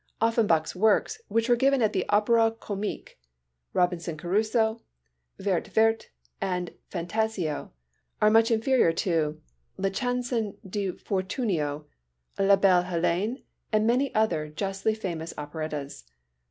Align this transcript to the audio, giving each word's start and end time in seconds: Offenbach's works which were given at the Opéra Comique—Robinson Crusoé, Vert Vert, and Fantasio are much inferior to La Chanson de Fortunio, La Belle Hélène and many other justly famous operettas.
Offenbach's 0.19 0.75
works 0.75 1.21
which 1.27 1.47
were 1.47 1.55
given 1.55 1.79
at 1.79 1.93
the 1.93 2.07
Opéra 2.09 2.59
Comique—Robinson 2.59 4.17
Crusoé, 4.17 4.79
Vert 5.37 5.67
Vert, 5.67 6.09
and 6.41 6.71
Fantasio 6.89 7.69
are 8.19 8.31
much 8.31 8.49
inferior 8.49 8.91
to 8.93 9.39
La 9.77 9.91
Chanson 9.91 10.57
de 10.67 10.91
Fortunio, 10.93 11.85
La 12.39 12.55
Belle 12.55 12.85
Hélène 12.85 13.43
and 13.71 13.85
many 13.85 14.11
other 14.15 14.47
justly 14.49 14.95
famous 14.95 15.35
operettas. 15.37 16.05